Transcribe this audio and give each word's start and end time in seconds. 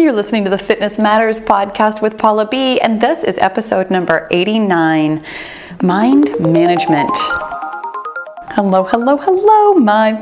You're 0.00 0.14
listening 0.14 0.44
to 0.44 0.50
the 0.50 0.56
Fitness 0.56 0.98
Matters 0.98 1.40
podcast 1.40 2.00
with 2.00 2.16
Paula 2.16 2.46
B, 2.46 2.80
and 2.80 3.02
this 3.02 3.22
is 3.22 3.36
episode 3.36 3.90
number 3.90 4.26
89 4.30 5.20
Mind 5.82 6.40
Management. 6.40 7.10
Hello, 8.52 8.82
hello, 8.84 9.18
hello, 9.18 9.74
my 9.74 10.14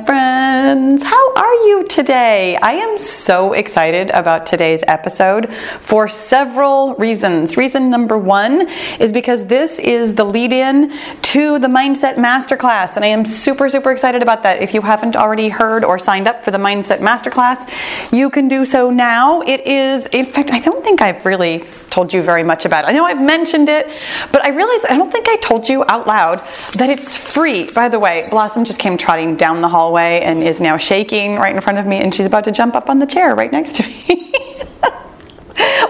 friends. 0.68 1.02
How 1.02 1.32
are 1.32 1.54
you 1.66 1.84
today? 1.88 2.54
I 2.56 2.72
am 2.72 2.98
so 2.98 3.54
excited 3.54 4.10
about 4.10 4.44
today's 4.44 4.84
episode 4.86 5.50
for 5.80 6.08
several 6.08 6.94
reasons. 6.96 7.56
Reason 7.56 7.88
number 7.88 8.18
one 8.18 8.68
is 9.00 9.10
because 9.10 9.46
this 9.46 9.78
is 9.78 10.14
the 10.14 10.24
lead 10.24 10.52
in 10.52 10.92
to 11.22 11.58
the 11.58 11.68
Mindset 11.68 12.16
Masterclass, 12.16 12.96
and 12.96 13.04
I 13.04 13.08
am 13.08 13.24
super, 13.24 13.70
super 13.70 13.90
excited 13.92 14.20
about 14.20 14.42
that. 14.42 14.60
If 14.60 14.74
you 14.74 14.82
haven't 14.82 15.16
already 15.16 15.48
heard 15.48 15.84
or 15.84 15.98
signed 15.98 16.28
up 16.28 16.44
for 16.44 16.50
the 16.50 16.58
Mindset 16.58 16.98
Masterclass, 16.98 18.12
you 18.12 18.28
can 18.28 18.46
do 18.48 18.66
so 18.66 18.90
now. 18.90 19.40
It 19.40 19.66
is, 19.66 20.04
in 20.08 20.26
fact, 20.26 20.50
I 20.50 20.60
don't 20.60 20.84
think 20.84 21.00
I've 21.00 21.24
really 21.24 21.64
told 21.88 22.12
you 22.12 22.22
very 22.22 22.42
much 22.42 22.66
about 22.66 22.84
it. 22.84 22.88
I 22.88 22.92
know 22.92 23.06
I've 23.06 23.22
mentioned 23.22 23.70
it, 23.70 23.86
but 24.30 24.44
I 24.44 24.50
realized 24.50 24.84
I 24.84 24.96
don't 24.96 25.10
think 25.10 25.26
I 25.28 25.36
told 25.36 25.66
you 25.66 25.84
out 25.88 26.06
loud 26.06 26.38
that 26.74 26.90
it's 26.90 27.16
free. 27.16 27.70
By 27.72 27.88
the 27.88 27.98
way, 27.98 28.26
Blossom 28.30 28.64
just 28.66 28.78
came 28.78 28.98
trotting 28.98 29.36
down 29.36 29.62
the 29.62 29.68
hallway 29.68 30.20
and 30.20 30.42
is 30.42 30.57
now 30.60 30.76
shaking 30.76 31.36
right 31.36 31.54
in 31.54 31.60
front 31.60 31.78
of 31.78 31.86
me, 31.86 31.96
and 31.98 32.14
she's 32.14 32.26
about 32.26 32.44
to 32.44 32.52
jump 32.52 32.74
up 32.74 32.88
on 32.88 32.98
the 32.98 33.06
chair 33.06 33.34
right 33.34 33.50
next 33.50 33.76
to 33.76 33.82
me. 33.82 34.06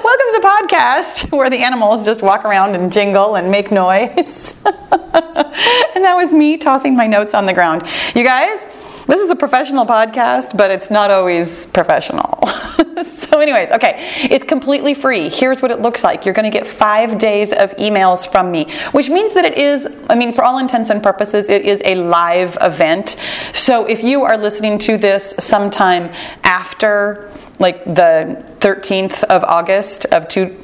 Welcome 0.08 0.27
to 0.27 0.41
the 0.41 0.42
podcast 0.42 1.36
where 1.36 1.50
the 1.50 1.58
animals 1.58 2.04
just 2.04 2.22
walk 2.22 2.44
around 2.44 2.74
and 2.74 2.92
jingle 2.92 3.36
and 3.36 3.50
make 3.50 3.70
noise. 3.70 4.54
and 4.64 6.04
that 6.04 6.14
was 6.16 6.32
me 6.32 6.56
tossing 6.56 6.96
my 6.96 7.06
notes 7.06 7.34
on 7.34 7.46
the 7.46 7.52
ground. 7.52 7.82
You 8.14 8.24
guys, 8.24 8.64
this 9.06 9.20
is 9.20 9.30
a 9.30 9.36
professional 9.36 9.84
podcast, 9.86 10.56
but 10.56 10.70
it's 10.70 10.91
not 10.91 11.10
always 11.10 11.66
professional. 11.66 12.38
anyways, 13.41 13.70
okay, 13.70 13.95
it's 14.30 14.45
completely 14.45 14.95
free. 14.95 15.28
Here's 15.28 15.62
what 15.62 15.70
it 15.70 15.80
looks 15.80 16.05
like 16.05 16.24
you're 16.24 16.34
going 16.34 16.51
to 16.51 16.56
get 16.56 16.66
five 16.66 17.19
days 17.19 17.52
of 17.52 17.75
emails 17.77 18.30
from 18.30 18.50
me, 18.50 18.70
which 18.92 19.08
means 19.08 19.34
that 19.34 19.45
it 19.45 19.58
is, 19.58 19.89
I 20.08 20.14
mean, 20.14 20.33
for 20.33 20.45
all 20.45 20.58
intents 20.58 20.91
and 20.91 21.03
purposes, 21.03 21.48
it 21.48 21.62
is 21.62 21.80
a 21.84 21.97
live 21.97 22.56
event. 22.61 23.17
So, 23.55 23.86
if 23.86 24.03
you 24.03 24.22
are 24.25 24.36
listening 24.36 24.78
to 24.80 24.97
this 24.97 25.34
sometime 25.39 26.12
after 26.45 27.30
like 27.58 27.84
the 27.84 28.45
13th 28.61 29.25
of 29.25 29.42
August 29.45 30.06
of 30.06 30.28
two, 30.28 30.56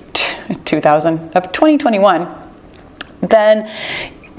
2000 0.65 1.37
of 1.37 1.51
2021, 1.53 2.33
then 3.21 3.71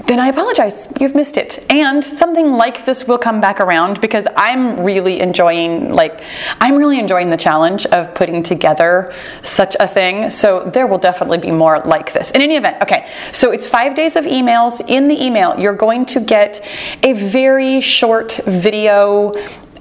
then 0.06 0.20
I 0.20 0.28
apologize. 0.28 0.88
You've 1.00 1.14
missed 1.14 1.36
it. 1.36 1.64
And 1.70 2.04
something 2.04 2.52
like 2.52 2.84
this 2.84 3.06
will 3.08 3.18
come 3.18 3.40
back 3.40 3.60
around 3.60 4.00
because 4.00 4.26
I'm 4.36 4.80
really 4.80 5.20
enjoying 5.20 5.92
like 5.92 6.20
I'm 6.60 6.76
really 6.76 6.98
enjoying 6.98 7.30
the 7.30 7.36
challenge 7.36 7.86
of 7.86 8.14
putting 8.14 8.42
together 8.42 9.12
such 9.42 9.76
a 9.80 9.88
thing. 9.88 10.30
So 10.30 10.70
there 10.70 10.86
will 10.86 10.98
definitely 10.98 11.38
be 11.38 11.50
more 11.50 11.80
like 11.80 12.12
this. 12.12 12.30
In 12.30 12.40
any 12.40 12.56
event, 12.56 12.82
okay. 12.82 13.10
So 13.32 13.50
it's 13.50 13.66
5 13.66 13.94
days 13.94 14.16
of 14.16 14.24
emails. 14.24 14.80
In 14.88 15.08
the 15.08 15.24
email, 15.24 15.58
you're 15.58 15.74
going 15.74 16.06
to 16.06 16.20
get 16.20 16.64
a 17.02 17.12
very 17.12 17.80
short 17.80 18.40
video 18.46 19.34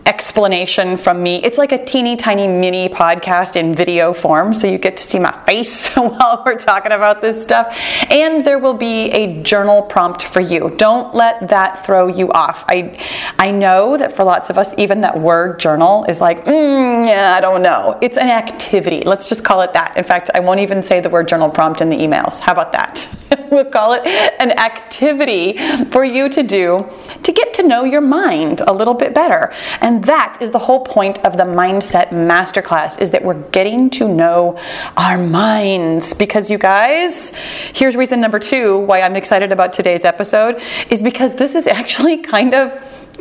explanation 0.05 0.97
from 0.97 1.23
me. 1.23 1.43
It's 1.43 1.57
like 1.57 1.71
a 1.71 1.83
teeny 1.83 2.15
tiny 2.15 2.47
mini 2.47 2.89
podcast 2.89 3.55
in 3.55 3.73
video 3.73 4.13
form, 4.13 4.53
so 4.53 4.67
you 4.67 4.77
get 4.77 4.97
to 4.97 5.03
see 5.03 5.19
my 5.19 5.31
face 5.45 5.89
while 5.95 6.43
we're 6.45 6.57
talking 6.57 6.91
about 6.91 7.21
this 7.21 7.41
stuff. 7.41 7.75
And 8.09 8.45
there 8.45 8.59
will 8.59 8.73
be 8.73 9.09
a 9.11 9.41
journal 9.41 9.81
prompt 9.81 10.23
for 10.23 10.41
you. 10.41 10.73
Don't 10.77 11.15
let 11.15 11.49
that 11.49 11.85
throw 11.85 12.07
you 12.07 12.31
off. 12.31 12.65
I 12.67 12.99
I 13.39 13.51
know 13.51 13.97
that 13.97 14.15
for 14.15 14.23
lots 14.23 14.49
of 14.49 14.57
us, 14.57 14.73
even 14.77 15.01
that 15.01 15.19
word 15.19 15.59
journal 15.59 16.05
is 16.05 16.21
like, 16.21 16.45
mm, 16.45 17.07
yeah, 17.07 17.35
I 17.35 17.41
don't 17.41 17.61
know. 17.61 17.97
It's 18.01 18.17
an 18.17 18.29
activity. 18.29 19.01
Let's 19.05 19.27
just 19.27 19.43
call 19.43 19.61
it 19.61 19.73
that. 19.73 19.97
In 19.97 20.03
fact, 20.03 20.29
I 20.35 20.39
won't 20.39 20.59
even 20.59 20.83
say 20.83 20.99
the 20.99 21.09
word 21.09 21.27
journal 21.27 21.49
prompt 21.49 21.81
in 21.81 21.89
the 21.89 21.97
emails. 21.97 22.39
How 22.39 22.51
about 22.51 22.71
that? 22.73 23.14
we'll 23.51 23.65
call 23.65 23.93
it 23.93 24.05
an 24.39 24.51
activity 24.59 25.57
for 25.85 26.03
you 26.03 26.29
to 26.29 26.43
do 26.43 26.89
to 27.23 27.31
get 27.31 27.53
to 27.55 27.63
know 27.63 27.83
your 27.83 28.01
mind 28.01 28.61
a 28.61 28.73
little 28.73 28.93
bit 28.93 29.13
better. 29.13 29.53
And 29.81 30.03
that 30.05 30.37
is 30.41 30.51
the 30.51 30.59
whole 30.59 30.81
point 30.81 31.17
of 31.25 31.37
the 31.37 31.43
Mindset 31.43 32.09
Masterclass 32.09 33.01
is 33.01 33.11
that 33.11 33.23
we're 33.23 33.41
getting 33.49 33.89
to 33.91 34.07
know 34.07 34.59
our 34.95 35.17
minds 35.17 36.13
because 36.13 36.49
you 36.49 36.57
guys, 36.57 37.31
here's 37.73 37.95
reason 37.95 38.21
number 38.21 38.39
2 38.39 38.79
why 38.79 39.01
I'm 39.01 39.15
excited 39.15 39.51
about 39.51 39.73
today's 39.73 40.05
episode 40.05 40.61
is 40.89 41.01
because 41.01 41.33
this 41.35 41.55
is 41.55 41.67
actually 41.67 42.17
kind 42.17 42.53
of 42.53 42.71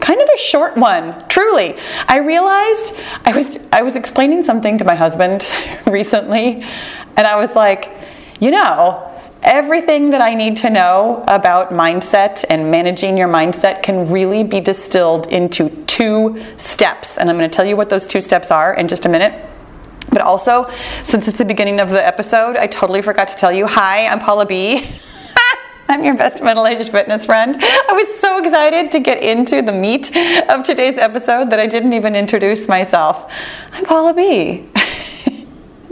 kind 0.00 0.20
of 0.20 0.28
a 0.34 0.36
short 0.36 0.76
one 0.76 1.24
truly 1.28 1.76
i 2.08 2.18
realized 2.18 2.98
i 3.24 3.32
was 3.32 3.60
i 3.72 3.80
was 3.80 3.94
explaining 3.94 4.42
something 4.42 4.76
to 4.76 4.84
my 4.84 4.94
husband 4.96 5.48
recently 5.86 6.64
and 7.16 7.26
i 7.26 7.38
was 7.38 7.54
like 7.54 7.94
you 8.40 8.50
know 8.50 9.13
Everything 9.44 10.08
that 10.08 10.22
I 10.22 10.32
need 10.32 10.56
to 10.58 10.70
know 10.70 11.22
about 11.28 11.68
mindset 11.68 12.46
and 12.48 12.70
managing 12.70 13.18
your 13.18 13.28
mindset 13.28 13.82
can 13.82 14.10
really 14.10 14.42
be 14.42 14.58
distilled 14.58 15.26
into 15.26 15.68
two 15.84 16.42
steps. 16.56 17.18
And 17.18 17.28
I'm 17.28 17.36
going 17.36 17.50
to 17.50 17.54
tell 17.54 17.66
you 17.66 17.76
what 17.76 17.90
those 17.90 18.06
two 18.06 18.22
steps 18.22 18.50
are 18.50 18.72
in 18.72 18.88
just 18.88 19.04
a 19.04 19.08
minute. 19.10 19.50
But 20.08 20.22
also, 20.22 20.70
since 21.02 21.28
it's 21.28 21.36
the 21.36 21.44
beginning 21.44 21.78
of 21.78 21.90
the 21.90 22.04
episode, 22.04 22.56
I 22.56 22.66
totally 22.66 23.02
forgot 23.02 23.28
to 23.28 23.36
tell 23.36 23.52
you 23.52 23.66
hi, 23.66 24.06
I'm 24.06 24.18
Paula 24.18 24.46
B. 24.46 24.88
I'm 25.90 26.02
your 26.02 26.16
best 26.16 26.42
middle 26.42 26.66
aged 26.66 26.90
fitness 26.90 27.26
friend. 27.26 27.54
I 27.60 27.92
was 27.92 28.20
so 28.20 28.38
excited 28.38 28.92
to 28.92 29.00
get 29.00 29.22
into 29.22 29.60
the 29.60 29.72
meat 29.72 30.16
of 30.48 30.64
today's 30.64 30.96
episode 30.96 31.50
that 31.50 31.60
I 31.60 31.66
didn't 31.66 31.92
even 31.92 32.16
introduce 32.16 32.66
myself. 32.66 33.30
I'm 33.72 33.84
Paula 33.84 34.14
B. 34.14 34.66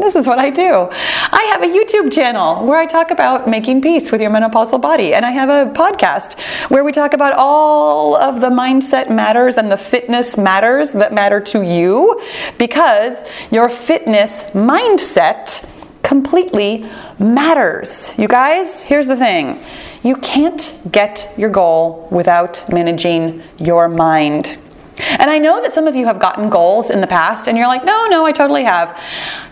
This 0.03 0.17
is 0.17 0.27
what 0.27 0.41
I 0.41 0.51
do. 0.51 0.89
I 0.91 1.49
have 1.53 1.63
a 1.63 1.67
YouTube 1.67 2.13
channel 2.13 2.67
where 2.67 2.77
I 2.77 2.87
talk 2.87 3.13
about 3.13 3.47
making 3.47 3.83
peace 3.83 4.11
with 4.11 4.21
your 4.21 4.33
menopausal 4.33 4.81
body, 4.81 5.15
and 5.15 5.25
I 5.25 5.31
have 5.31 5.49
a 5.49 5.73
podcast 5.73 6.37
where 6.71 6.83
we 6.83 6.91
talk 6.91 7.13
about 7.13 7.35
all 7.39 8.17
of 8.17 8.41
the 8.41 8.49
mindset 8.51 9.11
matters 9.11 9.59
and 9.59 9.71
the 9.71 9.77
fitness 9.77 10.37
matters 10.37 10.91
that 10.91 11.15
matter 11.15 11.39
to 11.39 11.63
you 11.63 12.21
because 12.59 13.17
your 13.53 13.69
fitness 13.69 14.43
mindset 14.55 15.73
completely 16.03 16.85
matters. 17.21 18.13
You 18.19 18.27
guys, 18.27 18.83
here's 18.83 19.07
the 19.07 19.17
thing 19.17 19.57
you 20.03 20.17
can't 20.17 20.83
get 20.91 21.33
your 21.39 21.51
goal 21.51 22.09
without 22.11 22.61
managing 22.73 23.41
your 23.59 23.89
mind. 23.89 24.59
And 24.99 25.31
I 25.31 25.39
know 25.39 25.63
that 25.63 25.73
some 25.73 25.87
of 25.87 25.97
you 25.97 26.07
have 26.07 26.19
gotten 26.19 26.51
goals 26.51 26.91
in 26.91 27.01
the 27.01 27.07
past 27.07 27.49
and 27.49 27.57
you're 27.57 27.67
like, 27.67 27.85
no, 27.85 28.07
no, 28.09 28.25
I 28.27 28.33
totally 28.33 28.65
have. 28.65 28.99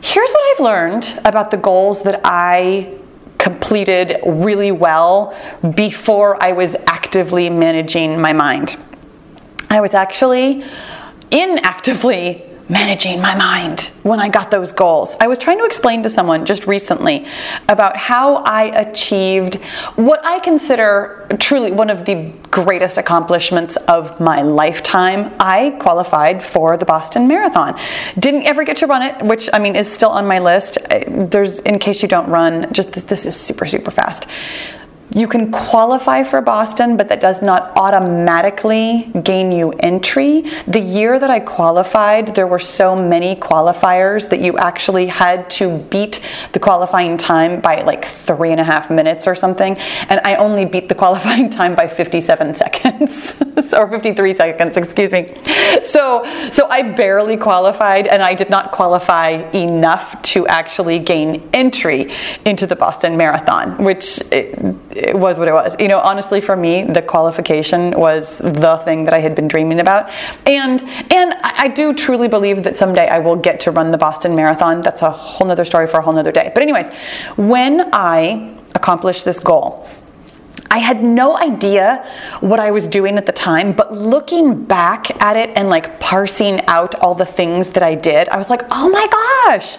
Here's 0.02 0.30
what 0.30 0.54
I've 0.54 0.64
learned 0.64 1.20
about 1.24 1.50
the 1.50 1.56
goals 1.56 2.02
that 2.02 2.20
I 2.24 2.98
completed 3.38 4.20
really 4.26 4.70
well 4.70 5.34
before 5.74 6.42
I 6.42 6.52
was 6.52 6.76
actively 6.86 7.48
managing 7.48 8.20
my 8.20 8.34
mind. 8.34 8.76
I 9.70 9.80
was 9.80 9.94
actually 9.94 10.64
inactively 11.30 12.49
managing 12.70 13.20
my 13.20 13.34
mind 13.34 13.90
when 14.04 14.20
I 14.20 14.28
got 14.28 14.50
those 14.50 14.70
goals. 14.70 15.16
I 15.20 15.26
was 15.26 15.38
trying 15.38 15.58
to 15.58 15.64
explain 15.64 16.04
to 16.04 16.10
someone 16.10 16.46
just 16.46 16.66
recently 16.66 17.26
about 17.68 17.96
how 17.96 18.36
I 18.36 18.64
achieved 18.80 19.56
what 19.96 20.24
I 20.24 20.38
consider 20.38 21.26
truly 21.40 21.72
one 21.72 21.90
of 21.90 22.04
the 22.04 22.32
greatest 22.50 22.96
accomplishments 22.96 23.76
of 23.76 24.20
my 24.20 24.42
lifetime. 24.42 25.34
I 25.40 25.76
qualified 25.80 26.44
for 26.44 26.76
the 26.76 26.84
Boston 26.84 27.26
Marathon. 27.26 27.78
Didn't 28.18 28.44
ever 28.44 28.64
get 28.64 28.78
to 28.78 28.86
run 28.86 29.02
it, 29.02 29.20
which 29.24 29.50
I 29.52 29.58
mean 29.58 29.74
is 29.74 29.92
still 29.92 30.10
on 30.10 30.26
my 30.26 30.38
list. 30.38 30.78
There's 31.08 31.58
in 31.60 31.80
case 31.80 32.02
you 32.02 32.08
don't 32.08 32.30
run, 32.30 32.72
just 32.72 32.92
this 32.92 33.26
is 33.26 33.36
super 33.36 33.66
super 33.66 33.90
fast 33.90 34.26
you 35.12 35.26
can 35.26 35.50
qualify 35.50 36.22
for 36.22 36.40
Boston, 36.40 36.96
but 36.96 37.08
that 37.08 37.20
does 37.20 37.42
not 37.42 37.72
automatically 37.76 39.10
gain 39.24 39.50
you 39.50 39.70
entry. 39.80 40.42
The 40.68 40.78
year 40.78 41.18
that 41.18 41.30
I 41.30 41.40
qualified, 41.40 42.34
there 42.36 42.46
were 42.46 42.60
so 42.60 42.94
many 42.94 43.34
qualifiers 43.34 44.28
that 44.30 44.40
you 44.40 44.56
actually 44.58 45.06
had 45.06 45.50
to 45.50 45.78
beat 45.90 46.26
the 46.52 46.60
qualifying 46.60 47.18
time 47.18 47.60
by 47.60 47.82
like 47.82 48.04
three 48.04 48.52
and 48.52 48.60
a 48.60 48.64
half 48.64 48.88
minutes 48.88 49.26
or 49.26 49.34
something. 49.34 49.76
And 50.08 50.20
I 50.24 50.36
only 50.36 50.64
beat 50.64 50.88
the 50.88 50.94
qualifying 50.94 51.50
time 51.60 51.74
by 51.74 51.88
57 51.88 52.54
seconds 52.54 53.42
or 53.74 53.88
53 53.90 54.34
seconds, 54.34 54.76
excuse 54.76 55.10
me. 55.10 55.34
So, 55.82 56.24
so 56.52 56.68
I 56.68 56.82
barely 56.82 57.36
qualified 57.36 58.06
and 58.06 58.22
I 58.22 58.34
did 58.34 58.48
not 58.48 58.70
qualify 58.70 59.30
enough 59.50 60.22
to 60.22 60.46
actually 60.46 61.00
gain 61.00 61.48
entry 61.52 62.12
into 62.44 62.66
the 62.66 62.76
Boston 62.76 63.16
Marathon, 63.16 63.82
which. 63.82 64.20
It, 64.30 64.56
it 65.00 65.16
was 65.16 65.38
what 65.38 65.48
it 65.48 65.52
was. 65.52 65.74
You 65.78 65.88
know, 65.88 66.00
honestly, 66.00 66.40
for 66.40 66.56
me, 66.56 66.84
the 66.84 67.02
qualification 67.02 67.92
was 67.92 68.38
the 68.38 68.80
thing 68.84 69.04
that 69.06 69.14
I 69.14 69.20
had 69.20 69.34
been 69.34 69.48
dreaming 69.48 69.80
about, 69.80 70.10
and 70.46 70.82
and 71.10 71.34
I 71.42 71.68
do 71.68 71.94
truly 71.94 72.28
believe 72.28 72.62
that 72.64 72.76
someday 72.76 73.08
I 73.08 73.18
will 73.18 73.36
get 73.36 73.60
to 73.60 73.70
run 73.70 73.90
the 73.90 73.98
Boston 73.98 74.34
Marathon. 74.34 74.82
That's 74.82 75.02
a 75.02 75.10
whole 75.10 75.46
nother 75.46 75.64
story 75.64 75.86
for 75.86 75.98
a 75.98 76.02
whole 76.02 76.12
nother 76.12 76.32
day. 76.32 76.50
But 76.52 76.62
anyways, 76.62 76.88
when 77.36 77.90
I 77.92 78.56
accomplished 78.74 79.24
this 79.24 79.38
goal. 79.38 79.86
I 80.72 80.78
had 80.78 81.02
no 81.02 81.36
idea 81.36 82.08
what 82.40 82.60
I 82.60 82.70
was 82.70 82.86
doing 82.86 83.16
at 83.16 83.26
the 83.26 83.32
time, 83.32 83.72
but 83.72 83.92
looking 83.92 84.64
back 84.64 85.10
at 85.20 85.36
it 85.36 85.50
and 85.56 85.68
like 85.68 85.98
parsing 85.98 86.60
out 86.66 86.94
all 86.96 87.16
the 87.16 87.26
things 87.26 87.70
that 87.70 87.82
I 87.82 87.96
did, 87.96 88.28
I 88.28 88.36
was 88.36 88.48
like, 88.48 88.62
oh 88.70 88.88
my 88.88 89.06
gosh, 89.08 89.78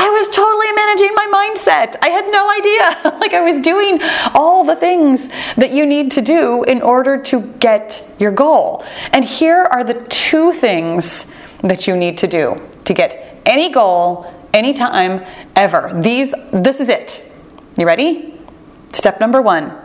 I 0.00 0.08
was 0.10 0.28
totally 0.28 0.70
managing 0.72 1.12
my 1.12 1.26
mindset. 1.26 1.96
I 2.00 2.10
had 2.10 2.30
no 2.30 2.48
idea. 2.48 3.18
like 3.18 3.34
I 3.34 3.40
was 3.40 3.60
doing 3.60 4.00
all 4.32 4.62
the 4.62 4.76
things 4.76 5.28
that 5.56 5.72
you 5.72 5.86
need 5.86 6.12
to 6.12 6.22
do 6.22 6.62
in 6.62 6.82
order 6.82 7.20
to 7.24 7.40
get 7.58 8.14
your 8.20 8.30
goal. 8.30 8.84
And 9.12 9.24
here 9.24 9.64
are 9.64 9.82
the 9.82 9.94
two 9.94 10.52
things 10.52 11.26
that 11.62 11.88
you 11.88 11.96
need 11.96 12.16
to 12.18 12.28
do 12.28 12.60
to 12.84 12.94
get 12.94 13.42
any 13.44 13.72
goal, 13.72 14.32
anytime, 14.54 15.26
ever. 15.56 15.90
These 16.00 16.32
this 16.52 16.78
is 16.78 16.88
it. 16.88 17.30
You 17.76 17.84
ready? 17.84 18.34
Step 18.92 19.18
number 19.18 19.42
1. 19.42 19.76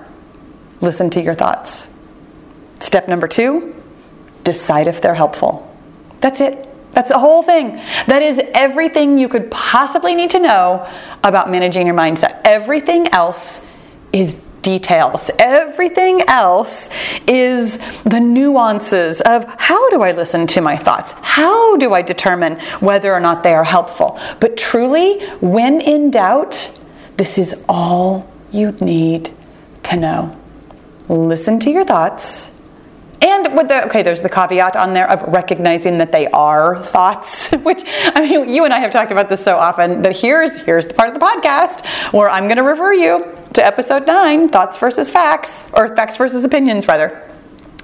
Listen 0.82 1.10
to 1.10 1.22
your 1.22 1.34
thoughts. 1.34 1.88
Step 2.80 3.08
number 3.08 3.28
2, 3.28 3.74
decide 4.44 4.88
if 4.88 5.02
they're 5.02 5.16
helpful. 5.16 5.76
That's 6.22 6.40
it. 6.40 6.73
That's 6.94 7.10
the 7.10 7.20
whole 7.20 7.44
thing. 7.44 7.82
That 8.08 8.22
is 8.22 8.40
everything 8.54 9.18
you 9.18 9.28
could 9.28 9.50
possibly 9.50 10.16
need 10.16 10.30
to 10.32 10.40
know 10.40 10.88
about 11.24 11.50
managing 11.50 11.88
your 11.88 11.96
mindset. 11.96 12.42
Everything 12.46 13.08
else 13.10 13.66
is 14.12 14.36
details. 14.62 15.30
Everything 15.40 16.22
else 16.28 16.90
is 17.28 17.80
the 18.04 18.20
nuances 18.20 19.22
of 19.22 19.46
how 19.58 19.90
do 19.90 20.02
I 20.02 20.14
listen 20.14 20.48
to 20.48 20.62
my 20.62 20.78
thoughts? 20.78 21.14
How 21.22 21.76
do 21.78 21.94
I 21.94 22.02
determine 22.02 22.60
whether 22.80 23.14
or 23.14 23.20
not 23.20 23.44
they 23.44 23.54
are 23.54 23.64
helpful? 23.64 24.20
But 24.40 24.56
truly, 24.56 25.26
when 25.38 25.82
in 25.82 26.12
doubt, 26.12 26.80
this 27.18 27.38
is 27.38 27.64
all 27.68 28.32
you 28.52 28.72
need 28.74 29.32
to 29.84 29.96
know. 29.98 30.40
Listen 31.10 31.60
to 31.60 31.70
your 31.70 31.84
thoughts 31.84 32.53
and 33.24 33.56
with 33.58 33.70
the 33.70 33.86
okay 33.86 34.04
there's 34.04 34.22
the 34.22 34.30
caveat 34.30 34.76
on 34.76 34.94
there 34.94 35.10
of 35.10 35.22
recognizing 35.34 35.98
that 35.98 36.12
they 36.12 36.28
are 36.28 36.84
thoughts 36.84 37.52
which 37.68 37.82
i 37.86 38.22
mean 38.22 38.50
you 38.50 38.66
and 38.66 38.74
i 38.74 38.80
have 38.80 38.92
talked 38.92 39.12
about 39.12 39.30
this 39.30 39.44
so 39.44 39.56
often 39.56 40.02
that 40.02 40.16
here's 40.16 40.62
here's 40.62 40.86
the 40.86 40.94
part 40.94 41.08
of 41.08 41.16
the 41.16 41.20
podcast 41.20 41.86
where 42.14 42.30
i'm 42.30 42.46
going 42.46 42.58
to 42.58 42.64
refer 42.64 42.94
you 42.94 43.26
to 43.54 43.66
episode 43.66 44.06
9 44.06 44.50
thoughts 44.50 44.78
versus 44.78 45.10
facts 45.10 45.70
or 45.74 45.96
facts 45.96 46.18
versus 46.18 46.44
opinions 46.44 46.88
rather 46.88 47.32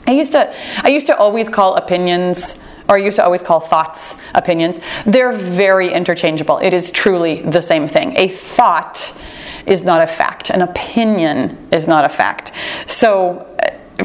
i 0.05 0.11
used 0.11 0.33
to 0.33 0.53
i 0.83 0.89
used 0.89 1.07
to 1.07 1.17
always 1.17 1.49
call 1.49 1.75
opinions 1.75 2.55
or 2.87 2.95
I 2.95 3.01
used 3.01 3.17
to 3.17 3.23
always 3.23 3.43
call 3.43 3.59
thoughts 3.59 4.15
opinions. 4.33 4.79
They're 5.05 5.31
very 5.31 5.93
interchangeable. 5.93 6.57
It 6.57 6.73
is 6.73 6.89
truly 6.89 7.43
the 7.43 7.61
same 7.61 7.87
thing. 7.87 8.17
A 8.17 8.29
thought 8.29 9.15
is 9.67 9.83
not 9.83 10.01
a 10.01 10.07
fact, 10.07 10.49
an 10.49 10.63
opinion 10.63 11.55
is 11.71 11.87
not 11.87 12.03
a 12.03 12.09
fact. 12.09 12.51
So, 12.87 13.48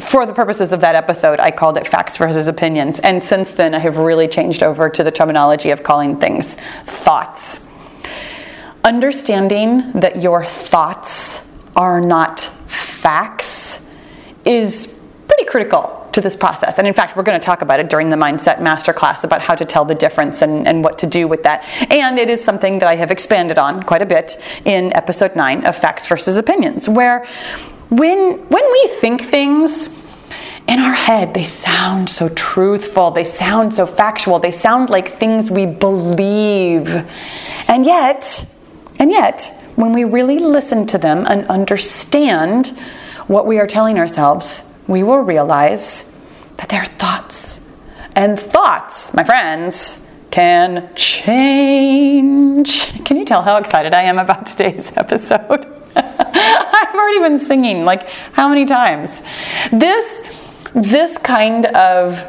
for 0.01 0.27
the 0.27 0.33
purposes 0.33 0.73
of 0.73 0.81
that 0.81 0.95
episode, 0.95 1.41
I 1.41 1.51
called 1.51 1.77
it 1.77 1.87
facts 1.87 2.17
versus 2.17 2.49
opinions. 2.49 3.01
And 3.01 3.23
since 3.23 3.51
then, 3.53 3.75
I 3.75 3.79
have 3.79 3.97
really 3.97 4.29
changed 4.29 4.63
over 4.63 4.89
to 4.91 5.05
the 5.05 5.11
terminology 5.11 5.71
of 5.71 5.83
calling 5.83 6.17
things 6.17 6.57
thoughts. 6.85 7.61
Understanding 8.83 9.93
that 9.93 10.21
your 10.21 10.45
thoughts 10.45 11.41
are 11.77 12.01
not 12.01 12.41
facts 12.41 13.85
is 14.45 14.99
pretty 15.27 15.45
critical 15.45 16.09
to 16.13 16.21
this 16.21 16.37
process. 16.37 16.79
And 16.79 16.87
in 16.87 16.95
fact, 16.95 17.17
we're 17.17 17.25
going 17.25 17.41
to 17.41 17.45
talk 17.45 17.63
about 17.63 17.81
it 17.81 17.91
during 17.91 18.11
the 18.11 18.17
Mindset 18.17 18.59
Masterclass 18.59 19.25
about 19.25 19.41
how 19.41 19.55
to 19.55 19.65
tell 19.65 19.85
the 19.85 19.95
difference 19.95 20.43
and, 20.43 20.67
and 20.67 20.85
what 20.85 20.99
to 20.99 21.07
do 21.07 21.27
with 21.27 21.43
that. 21.43 21.65
And 21.91 22.19
it 22.19 22.31
is 22.31 22.43
something 22.43 22.79
that 22.79 22.89
I 22.89 22.95
have 22.95 23.11
expanded 23.11 23.59
on 23.59 23.83
quite 23.83 24.03
a 24.03 24.07
bit 24.07 24.41
in 24.65 24.95
episode 24.95 25.35
9 25.35 25.67
of 25.67 25.77
Facts 25.77 26.07
versus 26.07 26.37
Opinions, 26.37 26.89
where 26.89 27.27
when 27.99 28.39
when 28.49 28.73
we 28.73 28.89
think 29.01 29.23
things 29.23 29.89
in 30.67 30.81
our 30.81 30.95
head 30.95 31.35
they 31.35 31.45
sound 31.45 32.09
so 32.09 32.29
truthful 32.31 33.11
they 33.11 33.25
sound 33.25 33.75
so 33.75 33.87
factual 33.87 34.39
they 34.39 34.51
sound 34.51 34.91
like 34.91 35.09
things 35.09 35.51
we 35.51 35.67
believe. 35.67 36.89
And 37.69 37.85
yet 37.85 38.47
and 38.99 39.11
yet 39.11 39.53
when 39.77 39.93
we 39.93 40.05
really 40.05 40.39
listen 40.39 40.87
to 40.89 40.99
them 40.99 41.27
and 41.29 41.47
understand 41.47 42.69
what 43.27 43.47
we 43.47 43.59
are 43.59 43.67
telling 43.67 43.99
ourselves 43.99 44.63
we 44.87 45.03
will 45.03 45.21
realize 45.21 46.11
that 46.57 46.69
they're 46.69 46.85
thoughts 46.85 47.61
and 48.17 48.39
thoughts 48.39 49.13
my 49.15 49.25
friends 49.25 50.01
can 50.31 50.91
change. 50.97 52.25
Can 53.05 53.17
you 53.17 53.25
tell 53.25 53.43
how 53.43 53.57
excited 53.57 53.95
i 53.95 54.03
am 54.03 54.19
about 54.19 54.47
today's 54.47 54.97
episode 54.97 55.84
I've 56.73 56.95
already 56.95 57.21
been 57.21 57.41
singing 57.41 57.85
like 57.85 58.09
how 58.33 58.49
many 58.49 58.65
times? 58.65 59.11
This 59.73 60.21
this 60.75 61.17
kind 61.19 61.67
of 61.67 62.25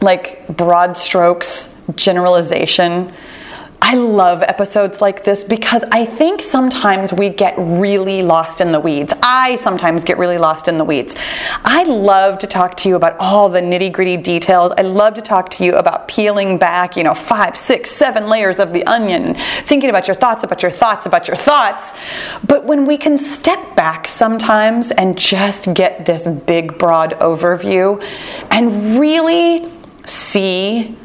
like 0.00 0.46
broad 0.48 0.96
strokes 0.96 1.74
generalization 1.94 3.12
I 3.82 3.94
love 3.94 4.42
episodes 4.42 5.00
like 5.00 5.24
this 5.24 5.42
because 5.42 5.82
I 5.90 6.04
think 6.04 6.42
sometimes 6.42 7.12
we 7.12 7.30
get 7.30 7.54
really 7.56 8.22
lost 8.22 8.60
in 8.60 8.72
the 8.72 8.80
weeds. 8.80 9.12
I 9.22 9.56
sometimes 9.56 10.04
get 10.04 10.18
really 10.18 10.38
lost 10.38 10.68
in 10.68 10.78
the 10.78 10.84
weeds. 10.84 11.16
I 11.64 11.84
love 11.84 12.38
to 12.40 12.46
talk 12.46 12.76
to 12.78 12.88
you 12.88 12.96
about 12.96 13.16
all 13.18 13.48
the 13.48 13.60
nitty 13.60 13.92
gritty 13.92 14.16
details. 14.16 14.72
I 14.76 14.82
love 14.82 15.14
to 15.14 15.22
talk 15.22 15.48
to 15.50 15.64
you 15.64 15.76
about 15.76 16.08
peeling 16.08 16.58
back, 16.58 16.96
you 16.96 17.02
know, 17.02 17.14
five, 17.14 17.56
six, 17.56 17.90
seven 17.90 18.28
layers 18.28 18.58
of 18.58 18.72
the 18.72 18.84
onion, 18.86 19.34
thinking 19.62 19.88
about 19.90 20.06
your 20.06 20.16
thoughts, 20.16 20.44
about 20.44 20.62
your 20.62 20.70
thoughts, 20.70 21.06
about 21.06 21.26
your 21.26 21.36
thoughts. 21.36 21.92
But 22.46 22.64
when 22.64 22.84
we 22.84 22.98
can 22.98 23.18
step 23.18 23.76
back 23.76 24.06
sometimes 24.06 24.90
and 24.90 25.18
just 25.18 25.72
get 25.74 26.04
this 26.04 26.26
big, 26.26 26.78
broad 26.78 27.12
overview 27.20 28.02
and 28.50 29.00
really 29.00 29.72
see 30.04 30.96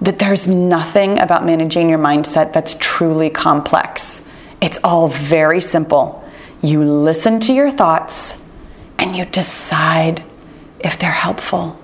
that 0.00 0.18
there's 0.18 0.46
nothing 0.46 1.18
about 1.18 1.44
managing 1.44 1.88
your 1.88 1.98
mindset 1.98 2.52
that's 2.52 2.76
truly 2.78 3.30
complex. 3.30 4.22
It's 4.60 4.78
all 4.84 5.08
very 5.08 5.60
simple. 5.60 6.24
You 6.62 6.84
listen 6.84 7.40
to 7.40 7.52
your 7.52 7.70
thoughts 7.70 8.42
and 8.98 9.16
you 9.16 9.24
decide 9.24 10.24
if 10.80 10.98
they're 10.98 11.10
helpful. 11.10 11.78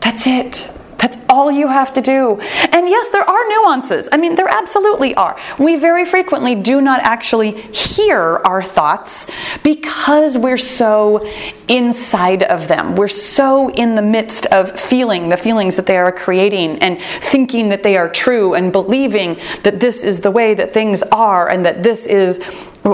That's 0.00 0.26
it. 0.26 0.70
That's 1.02 1.18
all 1.28 1.50
you 1.50 1.66
have 1.66 1.92
to 1.94 2.00
do. 2.00 2.38
And 2.40 2.88
yes, 2.88 3.08
there 3.08 3.28
are 3.28 3.48
nuances. 3.48 4.08
I 4.12 4.16
mean, 4.18 4.36
there 4.36 4.46
absolutely 4.46 5.16
are. 5.16 5.36
We 5.58 5.74
very 5.74 6.04
frequently 6.04 6.54
do 6.54 6.80
not 6.80 7.00
actually 7.00 7.60
hear 7.72 8.40
our 8.44 8.62
thoughts 8.62 9.26
because 9.64 10.38
we're 10.38 10.56
so 10.58 11.28
inside 11.66 12.44
of 12.44 12.68
them. 12.68 12.94
We're 12.94 13.08
so 13.08 13.68
in 13.70 13.96
the 13.96 14.02
midst 14.02 14.46
of 14.46 14.78
feeling 14.78 15.28
the 15.28 15.36
feelings 15.36 15.74
that 15.74 15.86
they 15.86 15.96
are 15.96 16.12
creating 16.12 16.78
and 16.78 17.00
thinking 17.20 17.70
that 17.70 17.82
they 17.82 17.96
are 17.96 18.08
true 18.08 18.54
and 18.54 18.70
believing 18.70 19.40
that 19.64 19.80
this 19.80 20.04
is 20.04 20.20
the 20.20 20.30
way 20.30 20.54
that 20.54 20.70
things 20.72 21.02
are 21.10 21.50
and 21.50 21.66
that 21.66 21.82
this 21.82 22.06
is, 22.06 22.38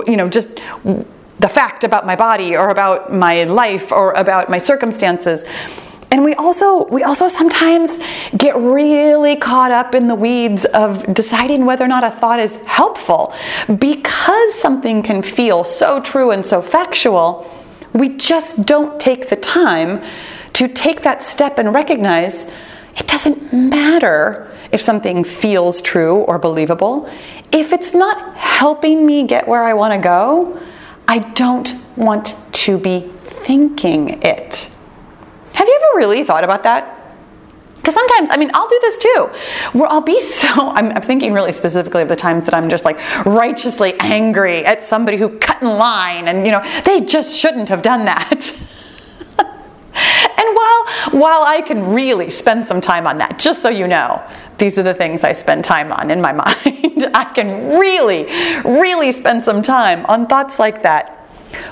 you 0.06 0.16
know, 0.16 0.30
just 0.30 0.48
the 1.40 1.48
fact 1.48 1.84
about 1.84 2.06
my 2.06 2.16
body 2.16 2.56
or 2.56 2.70
about 2.70 3.12
my 3.12 3.44
life 3.44 3.92
or 3.92 4.12
about 4.12 4.48
my 4.48 4.58
circumstances 4.58 5.44
and 6.10 6.24
we 6.24 6.34
also 6.34 6.86
we 6.86 7.02
also 7.02 7.28
sometimes 7.28 7.98
get 8.36 8.56
really 8.56 9.36
caught 9.36 9.70
up 9.70 9.94
in 9.94 10.08
the 10.08 10.14
weeds 10.14 10.64
of 10.64 11.12
deciding 11.12 11.66
whether 11.66 11.84
or 11.84 11.88
not 11.88 12.02
a 12.02 12.10
thought 12.10 12.40
is 12.40 12.56
helpful. 12.64 13.34
Because 13.78 14.54
something 14.54 15.02
can 15.02 15.22
feel 15.22 15.64
so 15.64 16.00
true 16.00 16.30
and 16.30 16.44
so 16.46 16.62
factual 16.62 17.50
we 17.92 18.16
just 18.16 18.64
don't 18.64 19.00
take 19.00 19.28
the 19.28 19.36
time 19.36 20.02
to 20.52 20.68
take 20.68 21.02
that 21.02 21.22
step 21.22 21.58
and 21.58 21.74
recognize 21.74 22.50
it 22.96 23.06
doesn't 23.06 23.52
matter 23.52 24.50
if 24.72 24.80
something 24.80 25.24
feels 25.24 25.80
true 25.80 26.16
or 26.22 26.38
believable. 26.38 27.10
If 27.50 27.72
it's 27.72 27.94
not 27.94 28.36
helping 28.36 29.06
me 29.06 29.26
get 29.26 29.48
where 29.48 29.64
I 29.64 29.74
want 29.74 29.94
to 29.94 30.00
go 30.00 30.60
I 31.06 31.20
don't 31.20 31.72
want 31.96 32.34
to 32.52 32.78
be 32.78 33.10
thinking 33.46 34.22
it 34.22 34.70
have 35.58 35.66
you 35.66 35.80
ever 35.82 35.98
really 35.98 36.22
thought 36.22 36.44
about 36.44 36.62
that? 36.62 37.00
Because 37.74 37.92
sometimes, 37.94 38.28
I 38.30 38.36
mean, 38.36 38.52
I'll 38.54 38.68
do 38.68 38.78
this 38.80 38.96
too, 38.96 39.30
where 39.72 39.90
I'll 39.90 40.00
be 40.00 40.20
so, 40.40 40.48
I'm, 40.52 40.90
I'm, 40.92 41.02
thinking 41.02 41.32
really 41.32 41.50
specifically 41.50 42.02
of 42.02 42.08
the 42.08 42.14
times 42.14 42.44
that 42.44 42.54
I'm 42.54 42.70
just 42.70 42.84
like 42.84 42.96
righteously 43.26 43.94
angry 43.98 44.64
at 44.64 44.84
somebody 44.84 45.16
who 45.16 45.36
cut 45.40 45.60
in 45.60 45.66
line 45.66 46.28
and, 46.28 46.46
you 46.46 46.52
know, 46.52 46.62
they 46.84 47.00
just 47.04 47.36
shouldn't 47.36 47.68
have 47.70 47.82
done 47.82 48.04
that. 48.04 48.30
and 49.40 50.56
while, 50.56 51.20
while 51.20 51.42
I 51.42 51.60
can 51.66 51.92
really 51.92 52.30
spend 52.30 52.64
some 52.64 52.80
time 52.80 53.08
on 53.08 53.18
that, 53.18 53.40
just 53.40 53.60
so 53.60 53.68
you 53.68 53.88
know, 53.88 54.24
these 54.58 54.78
are 54.78 54.84
the 54.84 54.94
things 54.94 55.24
I 55.24 55.32
spend 55.32 55.64
time 55.64 55.90
on 55.90 56.12
in 56.12 56.20
my 56.20 56.32
mind. 56.44 57.10
I 57.16 57.32
can 57.34 57.76
really, 57.80 58.26
really 58.62 59.10
spend 59.10 59.42
some 59.42 59.60
time 59.60 60.06
on 60.06 60.28
thoughts 60.28 60.60
like 60.60 60.84
that 60.84 61.17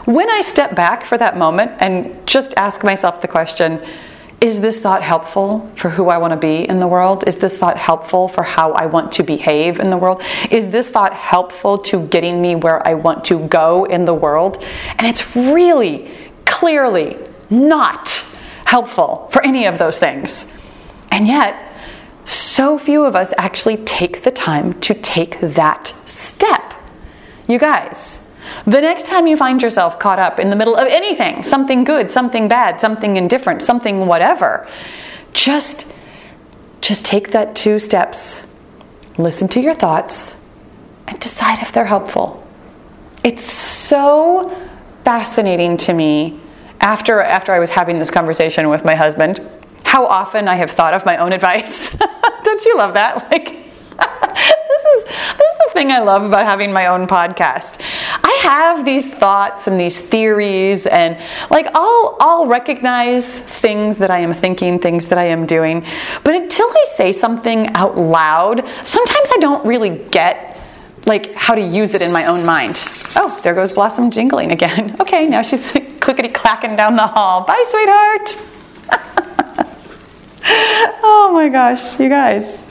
when 0.05 0.31
I 0.31 0.43
step 0.43 0.75
back 0.75 1.05
for 1.05 1.19
that 1.19 1.37
moment 1.37 1.73
and 1.81 2.27
just 2.27 2.55
ask 2.57 2.83
myself 2.83 3.21
the 3.21 3.29
question, 3.29 3.81
is 4.41 4.61
this 4.61 4.79
thought 4.79 5.03
helpful 5.03 5.71
for 5.77 5.89
who 5.89 6.09
I 6.09 6.19
want 6.19 6.33
to 6.33 6.37
be 6.37 6.69
in 6.69 6.79
the 6.79 6.87
world? 6.87 7.27
Is 7.27 7.37
this 7.37 7.57
thought 7.57 7.79
helpful 7.79 8.29
for 8.29 8.43
how 8.43 8.73
I 8.73 8.87
want 8.87 9.13
to 9.13 9.23
behave 9.23 9.81
in 9.81 9.89
the 9.89 9.97
world? 9.97 10.23
Is 10.51 10.71
this 10.71 10.89
thought 10.89 11.15
helpful 11.15 11.79
to 11.79 12.07
getting 12.09 12.43
me 12.43 12.55
where 12.55 12.87
I 12.87 12.95
want 12.95 13.25
to 13.27 13.47
go 13.49 13.85
in 13.85 14.05
the 14.05 14.15
world? 14.15 14.63
And 14.99 15.07
it's 15.07 15.35
really, 15.35 16.11
clearly 16.45 17.17
not 17.49 18.09
helpful 18.67 19.29
for 19.33 19.45
any 19.45 19.67
of 19.67 19.79
those 19.79 19.99
things. 19.99 20.51
And 21.11 21.27
yet, 21.27 21.63
so 22.27 22.79
few 22.79 23.05
of 23.05 23.17
us 23.17 23.33
actually 23.39 23.79
take 23.79 24.23
the 24.23 24.33
time 24.33 24.79
to 24.81 24.93
take 24.93 25.41
that 25.41 25.87
step. 26.05 26.75
You 27.49 27.59
guys, 27.59 28.26
the 28.65 28.81
next 28.81 29.07
time 29.07 29.27
you 29.27 29.37
find 29.37 29.63
yourself 29.63 29.99
caught 29.99 30.19
up 30.19 30.39
in 30.39 30.51
the 30.51 30.57
middle 30.57 30.77
of 30.77 30.87
anything, 30.89 31.43
something 31.43 31.85
good, 31.85 32.11
something 32.11 32.49
bad, 32.49 32.81
something 32.81 33.17
indifferent, 33.17 33.63
something 33.63 34.07
whatever, 34.07 34.69
just 35.33 35.93
just 36.81 37.05
take 37.05 37.31
that 37.33 37.57
two 37.57 37.79
steps. 37.79 38.47
Listen 39.19 39.49
to 39.49 39.61
your 39.61 39.75
thoughts 39.75 40.37
and 41.09 41.19
decide 41.21 41.61
if 41.61 41.73
they're 41.73 41.87
helpful. 41.87 42.47
It's 43.25 43.43
so 43.43 44.55
fascinating 45.05 45.77
to 45.79 45.93
me 45.93 46.39
after 46.81 47.21
after 47.21 47.53
I 47.53 47.59
was 47.59 47.71
having 47.71 47.99
this 47.99 48.11
conversation 48.11 48.69
with 48.69 48.85
my 48.85 48.95
husband 48.95 49.41
how 49.87 50.05
often 50.05 50.49
I 50.49 50.57
have 50.57 50.73
thought 50.73 50.95
of 50.95 51.07
my 51.07 51.17
own 51.17 51.33
advice. 51.39 51.97
Don't 52.45 52.65
you 52.65 52.77
love 52.77 52.95
that? 52.95 53.31
Like 53.31 53.45
this 53.47 54.85
is 54.85 55.05
this 55.05 55.51
is 55.53 55.59
the 55.65 55.71
thing 55.73 55.91
I 55.91 56.01
love 56.01 56.23
about 56.23 56.45
having 56.45 56.73
my 56.73 56.87
own 56.87 57.07
podcast. 57.07 57.81
Have 58.47 58.85
these 58.85 59.13
thoughts 59.13 59.67
and 59.67 59.79
these 59.79 59.99
theories 59.99 60.87
and 60.87 61.19
like 61.51 61.67
I'll 61.75 62.17
I'll 62.21 62.47
recognize 62.47 63.27
things 63.37 63.99
that 63.99 64.13
I 64.13 64.21
am 64.21 64.33
thinking, 64.33 64.79
things 64.79 65.09
that 65.09 65.19
I 65.19 65.25
am 65.25 65.47
doing, 65.47 65.85
but 66.23 66.37
until 66.37 66.69
I 66.69 66.87
say 66.95 67.13
something 67.13 67.67
out 67.75 67.99
loud, 67.99 68.65
sometimes 68.85 69.29
I 69.35 69.39
don't 69.41 69.67
really 69.67 69.99
get 70.11 70.57
like 71.07 71.35
how 71.35 71.57
to 71.57 71.61
use 71.61 71.95
it 71.95 72.03
in 72.03 72.13
my 72.13 72.27
own 72.27 72.47
mind. 72.47 72.77
Oh, 73.17 73.37
there 73.43 73.53
goes 73.53 73.73
Blossom 73.73 74.13
jingling 74.13 74.53
again. 74.53 74.95
Okay, 75.01 75.27
now 75.29 75.43
she's 75.43 75.73
clickety 76.01 76.29
clacking 76.29 76.77
down 76.77 76.95
the 76.95 77.07
hall. 77.07 77.45
Bye, 77.45 77.65
sweetheart. 77.67 78.37
oh 81.03 81.31
my 81.33 81.49
gosh, 81.49 81.99
you 81.99 82.09
guys, 82.09 82.65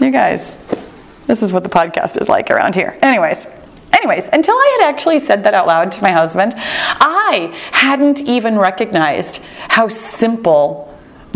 you 0.00 0.10
guys, 0.10 0.58
this 1.28 1.40
is 1.40 1.52
what 1.52 1.62
the 1.62 1.68
podcast 1.68 2.20
is 2.20 2.28
like 2.28 2.50
around 2.50 2.74
here. 2.74 2.98
Anyways, 3.00 3.46
anyways, 4.00 4.28
until 4.32 4.54
I 4.54 4.78
had 4.80 4.94
actually 4.94 5.20
said 5.20 5.44
that 5.44 5.54
out 5.54 5.66
loud 5.66 5.92
to 5.92 6.02
my 6.02 6.10
husband, 6.10 6.54
I 6.56 7.50
hadn't 7.72 8.20
even 8.20 8.58
recognized 8.58 9.42
how 9.68 9.88
simple 9.88 10.89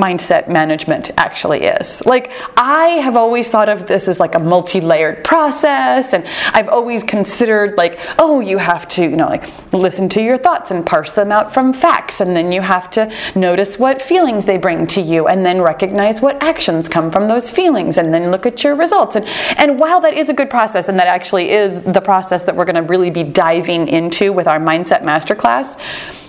mindset 0.04 0.48
management 0.48 1.10
actually 1.16 1.62
is. 1.64 2.04
Like, 2.04 2.30
I 2.56 2.86
have 3.06 3.16
always 3.16 3.48
thought 3.48 3.68
of 3.68 3.86
this 3.86 4.06
as 4.08 4.20
like 4.20 4.34
a 4.34 4.38
multi 4.38 4.80
layered 4.80 5.24
process, 5.24 6.12
and 6.12 6.24
I've 6.52 6.68
always 6.68 7.02
considered, 7.02 7.76
like, 7.78 7.98
oh, 8.18 8.40
you 8.40 8.58
have 8.58 8.86
to, 8.94 9.02
you 9.02 9.16
know, 9.16 9.28
like 9.28 9.46
listen 9.72 10.08
to 10.10 10.20
your 10.22 10.36
thoughts 10.36 10.70
and 10.70 10.84
parse 10.84 11.12
them 11.12 11.32
out 11.32 11.54
from 11.54 11.72
facts, 11.72 12.20
and 12.20 12.36
then 12.36 12.52
you 12.52 12.60
have 12.60 12.90
to 12.90 13.10
notice 13.34 13.78
what 13.78 14.02
feelings 14.02 14.44
they 14.44 14.58
bring 14.58 14.86
to 14.88 15.00
you, 15.00 15.26
and 15.26 15.44
then 15.46 15.62
recognize 15.62 16.20
what 16.20 16.42
actions 16.42 16.88
come 16.88 17.10
from 17.10 17.26
those 17.28 17.50
feelings, 17.50 17.96
and 17.96 18.12
then 18.12 18.30
look 18.30 18.44
at 18.46 18.62
your 18.62 18.76
results. 18.76 19.16
And, 19.16 19.24
and 19.58 19.78
while 19.80 20.00
that 20.02 20.14
is 20.14 20.28
a 20.28 20.34
good 20.34 20.50
process, 20.50 20.88
and 20.88 20.98
that 20.98 21.08
actually 21.08 21.50
is 21.50 21.82
the 21.82 22.00
process 22.00 22.42
that 22.44 22.54
we're 22.56 22.66
going 22.66 22.82
to 22.82 22.88
really 22.92 23.10
be 23.10 23.24
diving 23.24 23.88
into 23.88 24.32
with 24.32 24.46
our 24.46 24.60
Mindset 24.60 25.02
Masterclass, 25.02 25.80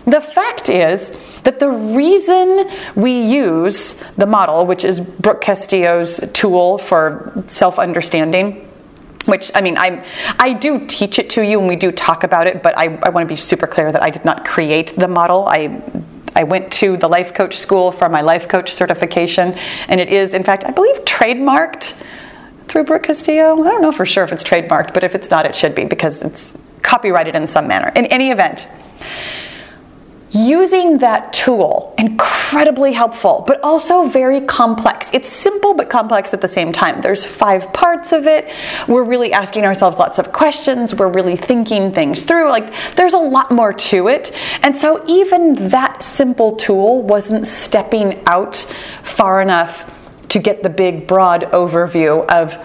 the 0.05 0.22
fact 0.22 0.70
is, 0.70 1.17
that 1.46 1.60
the 1.60 1.70
reason 1.70 2.70
we 2.96 3.22
use 3.22 3.94
the 4.18 4.25
model, 4.25 4.66
which 4.66 4.84
is 4.84 5.00
Brooke 5.00 5.42
Castillo's 5.42 6.20
tool 6.34 6.78
for 6.78 7.44
self 7.48 7.80
understanding, 7.80 8.70
which 9.25 9.52
I 9.56 9.62
mean, 9.62 9.78
I 9.78 10.06
I 10.38 10.54
do 10.54 10.86
teach 10.88 11.18
it 11.20 11.30
to 11.32 11.42
you 11.42 11.60
and 11.60 11.68
we 11.68 11.75
do 11.75 11.92
talk 11.92 12.24
about 12.24 12.48
it, 12.48 12.62
but 12.62 12.78
I, 12.78 12.86
I 13.04 13.10
want 13.10 13.28
to 13.28 13.34
be 13.34 13.40
super 13.40 13.68
clear 13.68 13.92
that 13.92 14.04
I 14.04 14.10
did 14.10 14.25
not 14.25 14.46
create 14.46 14.96
the 14.96 15.08
model. 15.08 15.46
I 15.48 15.82
I 16.36 16.44
went 16.44 16.72
to 16.74 16.98
the 16.98 17.08
life 17.08 17.34
coach 17.34 17.58
school 17.58 17.92
for 17.92 18.10
my 18.10 18.22
life 18.22 18.50
coach 18.50 18.74
certification, 18.74 19.56
and 19.88 20.02
it 20.02 20.10
is, 20.10 20.34
in 20.34 20.44
fact, 20.44 20.66
I 20.66 20.72
believe, 20.72 21.06
trademarked 21.06 22.04
through 22.66 22.84
Brooke 22.84 23.04
Castillo. 23.04 23.64
I 23.64 23.70
don't 23.70 23.82
know 23.82 23.92
for 23.92 24.06
sure 24.06 24.24
if 24.24 24.34
it's 24.34 24.44
trademarked, 24.44 24.94
but 24.94 25.04
if 25.04 25.16
it's 25.16 25.30
not, 25.30 25.46
it 25.46 25.56
should 25.56 25.75
be 25.75 25.86
because 25.86 26.24
it's 26.24 26.58
copyrighted 26.82 27.36
in 27.36 27.48
some 27.48 27.68
manner. 27.68 27.92
In 27.96 28.06
any 28.08 28.32
event, 28.32 28.68
using 30.36 30.98
that 30.98 31.32
tool 31.32 31.96
incredibly 31.98 32.92
helpful 32.92 33.46
but 33.48 33.62
also 33.63 34.06
very 34.06 34.42
complex. 34.42 35.10
It's 35.13 35.30
simple 35.30 35.74
but 35.74 35.89
complex 35.89 36.34
at 36.34 36.42
the 36.42 36.48
same 36.50 36.74
time. 36.74 37.00
There's 37.01 37.25
five 37.25 37.72
parts 37.72 38.12
of 38.12 38.27
it. 38.27 38.51
We're 38.88 39.06
really 39.06 39.32
asking 39.32 39.63
ourselves 39.63 39.98
lots 39.98 40.20
of 40.20 40.34
questions. 40.34 40.94
We're 40.94 41.08
really 41.08 41.38
thinking 41.38 41.89
things 41.89 42.24
through. 42.24 42.50
Like 42.50 42.74
there's 42.96 43.13
a 43.13 43.18
lot 43.18 43.50
more 43.50 43.72
to 43.72 44.10
it. 44.10 44.36
And 44.62 44.75
so 44.75 45.04
even 45.08 45.70
that 45.70 46.04
simple 46.04 46.58
tool 46.58 47.01
wasn't 47.01 47.48
stepping 47.48 48.22
out 48.27 48.58
far 49.04 49.42
enough 49.42 49.89
to 50.30 50.39
get 50.39 50.63
the 50.63 50.70
big 50.70 51.08
broad 51.08 51.44
overview 51.54 52.25
of 52.27 52.58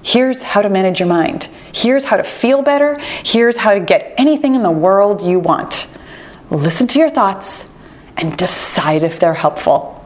Here's 0.00 0.40
how 0.40 0.62
to 0.62 0.70
manage 0.70 1.00
your 1.00 1.08
mind. 1.08 1.48
Here's 1.74 2.04
how 2.04 2.16
to 2.16 2.22
feel 2.22 2.62
better. 2.62 2.96
Here's 3.24 3.56
how 3.58 3.74
to 3.74 3.80
get 3.80 4.14
anything 4.16 4.54
in 4.54 4.62
the 4.62 4.70
world 4.70 5.20
you 5.20 5.38
want 5.38 5.97
listen 6.50 6.86
to 6.88 6.98
your 6.98 7.10
thoughts, 7.10 7.70
and 8.16 8.36
decide 8.36 9.04
if 9.04 9.20
they're 9.20 9.34
helpful. 9.34 10.04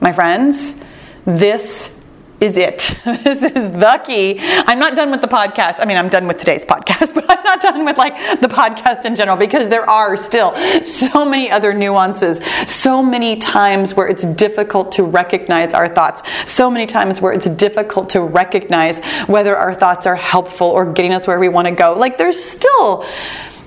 My 0.00 0.12
friends, 0.12 0.82
this 1.24 1.96
is 2.40 2.56
it. 2.56 2.96
this 3.04 3.42
is 3.42 3.72
the 3.72 4.02
key. 4.04 4.38
I'm 4.40 4.78
not 4.78 4.96
done 4.96 5.10
with 5.10 5.20
the 5.20 5.28
podcast. 5.28 5.76
I 5.78 5.84
mean, 5.84 5.98
I'm 5.98 6.08
done 6.08 6.26
with 6.26 6.38
today's 6.38 6.64
podcast, 6.64 7.14
but 7.14 7.24
I'm 7.28 7.44
not 7.44 7.60
done 7.60 7.84
with 7.84 7.98
like 7.98 8.40
the 8.40 8.48
podcast 8.48 9.04
in 9.04 9.14
general 9.14 9.36
because 9.36 9.68
there 9.68 9.88
are 9.88 10.16
still 10.16 10.54
so 10.84 11.24
many 11.24 11.50
other 11.50 11.74
nuances, 11.74 12.40
so 12.66 13.02
many 13.02 13.36
times 13.36 13.94
where 13.94 14.08
it's 14.08 14.24
difficult 14.24 14.92
to 14.92 15.04
recognize 15.04 15.74
our 15.74 15.88
thoughts, 15.88 16.22
so 16.46 16.70
many 16.70 16.86
times 16.86 17.20
where 17.20 17.32
it's 17.32 17.48
difficult 17.50 18.08
to 18.10 18.22
recognize 18.22 19.00
whether 19.26 19.56
our 19.56 19.74
thoughts 19.74 20.06
are 20.06 20.16
helpful 20.16 20.68
or 20.68 20.90
getting 20.92 21.12
us 21.12 21.26
where 21.26 21.38
we 21.38 21.48
want 21.48 21.68
to 21.68 21.74
go. 21.74 21.94
Like 21.94 22.16
there's 22.16 22.42
still 22.42 23.06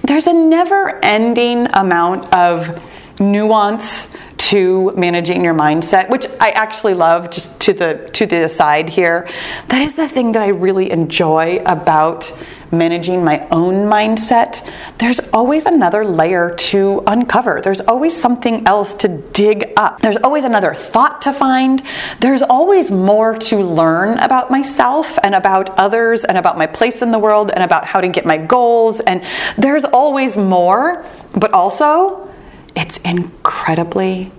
there's 0.04 0.28
a 0.28 0.34
never 0.34 1.04
ending 1.04 1.68
amount 1.74 2.32
of 2.34 2.82
nuance 3.20 4.14
to 4.38 4.92
managing 4.98 5.44
your 5.44 5.54
mindset 5.54 6.10
which 6.10 6.26
i 6.42 6.50
actually 6.52 6.94
love 6.94 7.32
just 7.32 7.62
to 7.62 7.74
the 7.74 8.10
to 8.14 8.26
the 8.26 8.44
aside 8.44 8.90
here. 8.90 9.30
That 9.68 9.82
is 9.82 9.96
the 9.96 10.08
thing 10.08 10.34
that 10.34 10.42
i 10.42 10.48
really 10.48 10.92
enjoy 10.92 11.62
about 11.66 12.32
managing 12.74 13.24
my 13.24 13.48
own 13.50 13.90
mindset 13.90 14.68
there's 14.98 15.20
always 15.32 15.66
another 15.66 16.04
layer 16.04 16.56
to 16.56 17.04
uncover 17.08 17.62
there's 17.62 17.82
always 17.82 18.20
something 18.20 18.68
else 18.68 18.94
to 18.94 19.08
dig 19.08 19.72
up 19.78 20.02
there's 20.02 20.18
always 20.18 20.44
another 20.44 20.74
thought 20.74 21.22
to 21.22 21.32
find 21.32 21.84
there's 22.20 22.42
always 22.42 22.92
more 22.92 23.38
to 23.38 23.58
learn 23.58 24.18
about 24.20 24.52
myself 24.52 25.18
and 25.24 25.36
about 25.36 25.70
others 25.78 26.24
and 26.26 26.38
about 26.38 26.58
my 26.58 26.68
place 26.68 27.02
in 27.02 27.12
the 27.12 27.20
world 27.20 27.52
and 27.52 27.64
about 27.64 27.86
how 27.86 28.02
to 28.02 28.08
get 28.08 28.26
my 28.26 28.38
goals 28.38 29.00
and 29.02 29.24
there's 29.58 29.86
always 29.86 30.36
more 30.36 31.06
but 31.36 31.54
also 31.54 32.30
it's 32.76 32.98
incredibly 32.98 34.32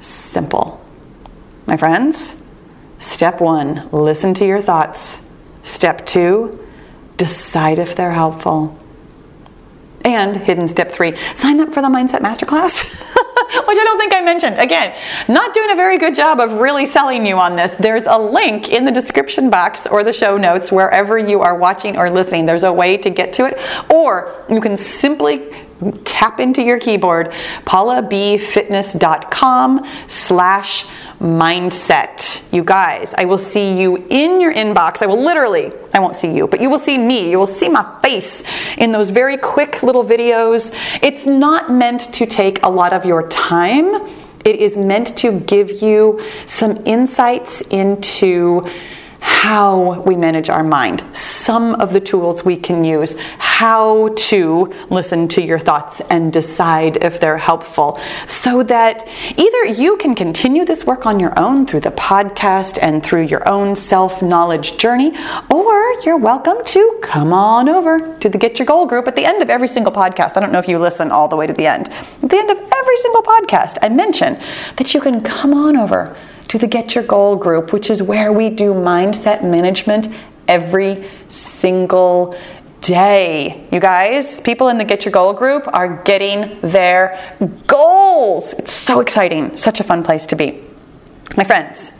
simple. 0.00 0.84
My 1.66 1.76
friends, 1.76 2.40
step 2.98 3.40
one, 3.40 3.88
listen 3.92 4.34
to 4.34 4.46
your 4.46 4.60
thoughts. 4.60 5.26
Step 5.62 6.06
two, 6.06 6.66
decide 7.20 7.78
if 7.78 7.94
they're 7.94 8.12
helpful. 8.12 8.76
And 10.02 10.34
hidden 10.34 10.66
step 10.68 10.90
three, 10.90 11.14
sign 11.36 11.60
up 11.60 11.74
for 11.74 11.82
the 11.82 11.88
Mindset 11.88 12.20
Masterclass. 12.20 12.82
which 13.66 13.78
I 13.78 13.84
don't 13.84 13.98
think 13.98 14.14
I 14.14 14.22
mentioned. 14.22 14.58
Again, 14.58 14.94
not 15.28 15.52
doing 15.52 15.70
a 15.70 15.76
very 15.76 15.98
good 15.98 16.14
job 16.14 16.40
of 16.40 16.52
really 16.52 16.86
selling 16.86 17.26
you 17.26 17.36
on 17.36 17.56
this. 17.56 17.74
There's 17.74 18.06
a 18.06 18.16
link 18.16 18.70
in 18.70 18.84
the 18.84 18.90
description 18.90 19.50
box 19.50 19.86
or 19.86 20.02
the 20.02 20.12
show 20.12 20.38
notes 20.38 20.72
wherever 20.72 21.18
you 21.18 21.40
are 21.42 21.56
watching 21.56 21.96
or 21.96 22.10
listening. 22.10 22.46
There's 22.46 22.62
a 22.62 22.72
way 22.72 22.96
to 22.96 23.10
get 23.10 23.32
to 23.34 23.44
it, 23.46 23.58
or 23.90 24.44
you 24.48 24.60
can 24.60 24.76
simply 24.76 25.52
tap 26.04 26.40
into 26.40 26.62
your 26.62 26.78
keyboard 26.78 27.32
paulabfitness.com 27.64 29.86
slash 30.06 30.84
mindset. 31.20 32.52
You 32.52 32.64
guys 32.64 33.14
i 33.16 33.24
will 33.26 33.38
see 33.38 33.80
you 33.80 33.96
in 34.08 34.40
your 34.40 34.54
inbox. 34.54 35.02
I 35.02 35.06
will 35.06 35.22
literally 35.22 35.72
i 35.92 35.98
won't 35.98 36.16
see 36.16 36.34
you 36.34 36.46
but 36.46 36.60
you 36.60 36.70
will 36.70 36.78
see 36.78 36.98
me. 36.98 37.30
You 37.30 37.38
will 37.38 37.46
see 37.46 37.68
my 37.68 37.98
face 38.02 38.42
in 38.78 38.92
those 38.92 39.10
very 39.10 39.36
quick 39.36 39.82
little 39.82 40.04
videos. 40.04 40.72
It's 41.02 41.26
not 41.26 41.70
meant 41.70 42.12
to 42.14 42.26
take 42.26 42.62
a 42.62 42.68
lot 42.68 42.92
of 42.92 43.04
your 43.04 43.28
time. 43.28 44.08
It 44.44 44.56
is 44.56 44.76
meant 44.76 45.16
to 45.18 45.40
give 45.40 45.82
you 45.82 46.24
some 46.46 46.78
insights 46.86 47.60
into 47.62 48.66
how 49.20 50.00
we 50.02 50.16
manage 50.16 50.48
our 50.50 50.62
mind, 50.62 51.02
some 51.14 51.74
of 51.76 51.92
the 51.92 52.00
tools 52.00 52.44
we 52.44 52.56
can 52.56 52.84
use, 52.84 53.18
how 53.38 54.08
to 54.16 54.72
listen 54.90 55.28
to 55.28 55.42
your 55.42 55.58
thoughts 55.58 56.00
and 56.10 56.32
decide 56.32 56.98
if 57.04 57.20
they're 57.20 57.38
helpful, 57.38 58.00
so 58.26 58.62
that 58.62 59.06
either 59.36 59.64
you 59.66 59.96
can 59.96 60.14
continue 60.14 60.64
this 60.64 60.84
work 60.84 61.06
on 61.06 61.20
your 61.20 61.38
own 61.38 61.66
through 61.66 61.80
the 61.80 61.90
podcast 61.92 62.78
and 62.80 63.02
through 63.02 63.22
your 63.22 63.46
own 63.48 63.76
self 63.76 64.22
knowledge 64.22 64.76
journey, 64.78 65.16
or 65.50 65.89
you're 66.04 66.16
welcome 66.16 66.56
to 66.64 66.98
come 67.02 67.32
on 67.32 67.68
over 67.68 68.16
to 68.18 68.28
the 68.28 68.38
Get 68.38 68.58
Your 68.58 68.64
Goal 68.64 68.86
group 68.86 69.06
at 69.06 69.16
the 69.16 69.24
end 69.26 69.42
of 69.42 69.50
every 69.50 69.68
single 69.68 69.92
podcast. 69.92 70.36
I 70.36 70.40
don't 70.40 70.50
know 70.50 70.58
if 70.58 70.66
you 70.66 70.78
listen 70.78 71.10
all 71.10 71.28
the 71.28 71.36
way 71.36 71.46
to 71.46 71.52
the 71.52 71.66
end. 71.66 71.88
At 71.88 72.30
the 72.30 72.38
end 72.38 72.50
of 72.50 72.56
every 72.56 72.96
single 72.96 73.22
podcast, 73.22 73.76
I 73.82 73.90
mention 73.90 74.38
that 74.76 74.94
you 74.94 75.00
can 75.00 75.20
come 75.20 75.52
on 75.52 75.76
over 75.76 76.16
to 76.48 76.58
the 76.58 76.66
Get 76.66 76.94
Your 76.94 77.04
Goal 77.04 77.36
group, 77.36 77.74
which 77.74 77.90
is 77.90 78.02
where 78.02 78.32
we 78.32 78.48
do 78.48 78.72
mindset 78.72 79.44
management 79.44 80.08
every 80.48 81.06
single 81.28 82.34
day. 82.80 83.68
You 83.70 83.80
guys, 83.80 84.40
people 84.40 84.68
in 84.68 84.78
the 84.78 84.84
Get 84.84 85.04
Your 85.04 85.12
Goal 85.12 85.34
group 85.34 85.68
are 85.68 86.02
getting 86.02 86.58
their 86.60 87.36
goals. 87.66 88.54
It's 88.54 88.72
so 88.72 89.00
exciting, 89.00 89.58
such 89.58 89.80
a 89.80 89.84
fun 89.84 90.02
place 90.02 90.24
to 90.26 90.36
be. 90.36 90.62
My 91.36 91.44
friends, 91.44 91.92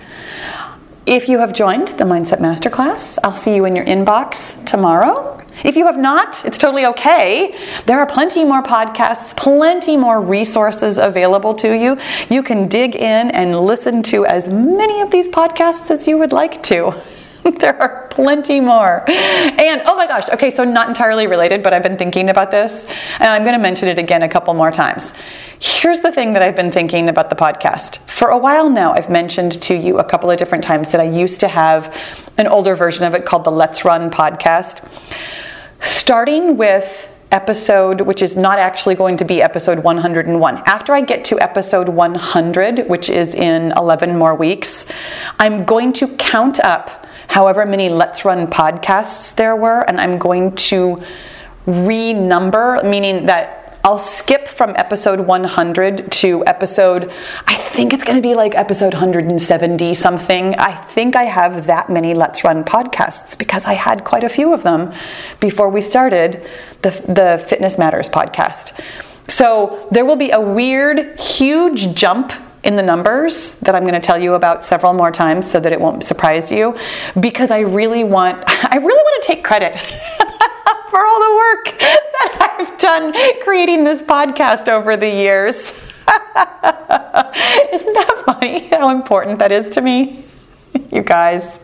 if 1.07 1.29
you 1.29 1.39
have 1.39 1.53
joined 1.53 1.89
the 1.89 2.05
Mindset 2.05 2.39
Masterclass, 2.39 3.19
I'll 3.25 3.35
see 3.35 3.55
you 3.55 3.65
in 3.65 3.75
your 3.75 3.87
inbox 3.87 4.65
tomorrow. 4.67 5.41
If 5.65 5.77
you 5.77 5.87
have 5.87 5.99
not, 5.99 6.45
it's 6.45 6.59
totally 6.59 6.87
okay. 6.87 7.59
There 7.87 7.99
are 7.99 8.07
plenty 8.07 8.45
more 8.45 8.63
podcasts, 8.63 9.37
plenty 9.37 9.97
more 9.97 10.21
resources 10.21 10.99
available 10.99 11.55
to 11.55 11.77
you. 11.77 11.99
You 12.29 12.43
can 12.43 12.69
dig 12.69 12.95
in 12.95 13.31
and 13.31 13.59
listen 13.61 14.03
to 14.05 14.27
as 14.27 14.49
many 14.49 15.01
of 15.01 15.11
these 15.11 15.29
podcasts 15.29 15.91
as 15.91 16.07
you 16.07 16.19
would 16.19 16.33
like 16.33 16.63
to. 16.65 16.95
there 17.59 17.81
are 17.81 18.09
plenty 18.09 18.61
more. 18.61 19.05
And 19.09 19.83
oh 19.87 19.97
my 19.97 20.07
gosh, 20.07 20.29
okay, 20.31 20.51
so 20.51 20.65
not 20.65 20.89
entirely 20.89 21.27
related, 21.27 21.63
but 21.63 21.73
I've 21.73 21.83
been 21.83 21.97
thinking 21.97 22.31
about 22.31 22.51
this, 22.51 22.85
and 23.19 23.29
I'm 23.29 23.43
going 23.43 23.55
to 23.55 23.59
mention 23.59 23.89
it 23.89 23.99
again 23.99 24.23
a 24.23 24.29
couple 24.29 24.53
more 24.55 24.71
times. 24.71 25.13
Here's 25.61 26.01
the 26.01 26.11
thing 26.11 26.33
that 26.33 26.43
I've 26.43 26.57
been 26.57 26.73
thinking 26.73 27.09
about 27.09 27.29
the 27.29 27.37
podcast. 27.37 27.99
For 28.09 28.29
a 28.29 28.39
while 28.39 28.71
now, 28.71 28.93
I've 28.93 29.11
mentioned 29.11 29.61
to 29.63 29.75
you 29.75 29.99
a 29.99 30.05
couple 30.05 30.31
of 30.31 30.39
different 30.39 30.65
times 30.65 30.89
that 30.91 31.01
I 31.01 31.05
used 31.05 31.41
to 31.41 31.49
have 31.49 31.95
an 32.39 32.47
older 32.47 32.75
version 32.75 33.05
of 33.05 33.15
it 33.15 33.27
called 33.27 33.45
the 33.45 33.53
Let's 33.53 33.85
Run 33.85 34.11
podcast. 34.11 34.89
Starting 35.81 36.57
with 36.57 37.07
episode, 37.31 38.01
which 38.01 38.23
is 38.23 38.37
not 38.37 38.59
actually 38.59 38.95
going 38.95 39.17
to 39.19 39.25
be 39.25 39.43
episode 39.43 39.85
101. 39.85 40.63
After 40.67 40.93
I 40.93 41.01
get 41.01 41.25
to 41.27 41.39
episode 41.41 41.89
100, 41.89 42.89
which 42.89 43.09
is 43.09 43.35
in 43.35 43.73
11 43.77 44.17
more 44.17 44.35
weeks, 44.35 44.87
I'm 45.39 45.65
going 45.65 45.93
to 45.95 46.09
count 46.17 46.59
up 46.61 47.07
however 47.31 47.65
many 47.65 47.89
Let's 47.89 48.25
Run 48.25 48.49
podcasts 48.49 49.33
there 49.37 49.55
were, 49.55 49.83
and 49.83 50.01
I'm 50.01 50.19
going 50.19 50.57
to 50.71 51.01
renumber, 51.65 52.85
meaning 52.85 53.27
that 53.27 53.79
I'll 53.85 54.01
skip 54.01 54.49
from 54.49 54.71
episode 54.77 55.21
100 55.21 56.11
to 56.11 56.45
episode, 56.45 57.11
I 57.47 57.55
think 57.55 57.93
it's 57.95 58.03
going 58.03 58.17
to 58.17 58.23
be 58.23 58.35
like 58.35 58.57
episode 58.57 58.95
170 58.95 59.95
something. 59.95 60.57
I 60.57 60.75
think 60.75 61.15
I 61.15 61.23
have 61.23 61.67
that 61.67 61.89
many 61.89 62.15
Let's 62.15 62.43
Run 62.43 62.65
podcasts 62.65 63.39
because 63.39 63.65
I 63.65 63.75
had 63.75 64.05
quite 64.05 64.25
a 64.25 64.29
few 64.29 64.53
of 64.53 64.65
them 64.65 64.93
before 65.39 65.69
we 65.69 65.83
started 65.83 66.45
the, 66.83 66.91
the 66.91 67.47
Fitness 67.49 67.79
Matters 67.79 68.11
podcast. 68.11 68.79
So 69.29 69.87
there 69.93 70.05
will 70.05 70.17
be 70.17 70.33
a 70.33 70.41
weird, 70.41 71.21
huge 71.21 71.95
jump 71.95 72.33
in 72.65 72.77
the 72.77 72.83
numbers 72.83 73.55
that 73.61 73.75
I'm 73.75 73.83
going 73.83 73.95
to 73.95 74.01
tell 74.01 74.19
you 74.19 74.35
about 74.35 74.65
several 74.65 74.93
more 74.93 75.11
times 75.11 75.51
so 75.51 75.61
that 75.61 75.73
it 75.73 75.81
won't 75.81 76.05
surprise 76.05 76.53
you 76.53 76.77
because 77.19 77.51
I 77.51 77.61
really 77.61 78.05
want 78.05 78.43
I 78.47 78.77
really 78.77 79.03
want 79.03 79.23
to 79.23 79.27
take 79.27 79.45
credit 79.45 79.77
for 80.91 81.01
all 81.07 81.21
the 81.21 81.37
work 81.37 81.79
that 81.79 82.57
I've 82.59 82.79
done 82.79 83.13
creating 83.43 83.85
this 83.85 84.03
podcast 84.03 84.69
over 84.69 84.97
the 84.97 85.09
years. 85.09 85.57
Isn't 87.73 87.95
that 87.95 88.23
funny 88.27 88.67
how 88.69 88.91
important 88.91 89.39
that 89.39 89.53
is 89.53 89.71
to 89.71 89.81
me? 89.81 90.25
You 90.91 91.03
guys. 91.03 91.59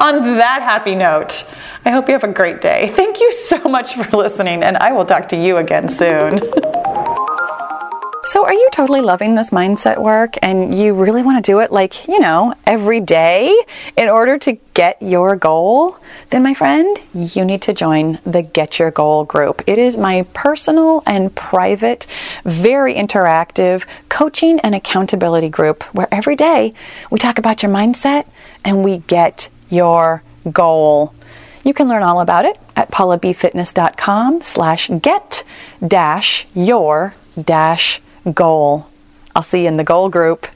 On 0.00 0.36
that 0.36 0.60
happy 0.62 0.94
note, 0.94 1.50
I 1.84 1.90
hope 1.90 2.06
you 2.06 2.12
have 2.12 2.24
a 2.24 2.32
great 2.32 2.60
day. 2.60 2.92
Thank 2.94 3.18
you 3.18 3.32
so 3.32 3.58
much 3.64 3.94
for 3.94 4.16
listening 4.16 4.62
and 4.62 4.76
I 4.76 4.92
will 4.92 5.06
talk 5.06 5.28
to 5.30 5.36
you 5.36 5.56
again 5.56 5.88
soon. 5.88 6.40
So, 8.28 8.44
are 8.44 8.52
you 8.52 8.68
totally 8.72 9.00
loving 9.00 9.36
this 9.36 9.48
mindset 9.48 9.96
work 9.96 10.34
and 10.42 10.74
you 10.74 10.92
really 10.92 11.22
want 11.22 11.42
to 11.42 11.50
do 11.50 11.60
it 11.60 11.72
like, 11.72 12.06
you 12.06 12.20
know, 12.20 12.52
every 12.66 13.00
day 13.00 13.58
in 13.96 14.10
order 14.10 14.36
to 14.40 14.52
get 14.74 15.00
your 15.00 15.34
goal? 15.34 15.96
Then, 16.28 16.42
my 16.42 16.52
friend, 16.52 16.94
you 17.14 17.42
need 17.46 17.62
to 17.62 17.72
join 17.72 18.18
the 18.26 18.42
Get 18.42 18.78
Your 18.78 18.90
Goal 18.90 19.24
group. 19.24 19.62
It 19.66 19.78
is 19.78 19.96
my 19.96 20.26
personal 20.34 21.02
and 21.06 21.34
private, 21.34 22.06
very 22.44 22.92
interactive 22.92 23.86
coaching 24.10 24.60
and 24.60 24.74
accountability 24.74 25.48
group 25.48 25.82
where 25.94 26.08
every 26.12 26.36
day 26.36 26.74
we 27.10 27.18
talk 27.18 27.38
about 27.38 27.62
your 27.62 27.72
mindset 27.72 28.26
and 28.62 28.84
we 28.84 28.98
get 28.98 29.48
your 29.70 30.22
goal. 30.52 31.14
You 31.64 31.72
can 31.72 31.88
learn 31.88 32.02
all 32.02 32.20
about 32.20 32.44
it 32.44 32.60
at 32.76 32.90
paulabfitness.com 32.90 34.42
slash 34.42 34.90
get 35.00 35.44
dash 35.80 36.46
your 36.54 37.14
dash 37.42 38.02
goal. 38.32 38.88
I'll 39.34 39.42
see 39.42 39.62
you 39.62 39.68
in 39.68 39.76
the 39.76 39.84
goal 39.84 40.08
group. 40.08 40.48